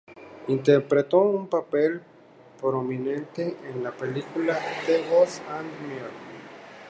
[0.47, 2.01] Interpretó un papel
[2.59, 6.09] prominente en la película "The Ghost and Mr.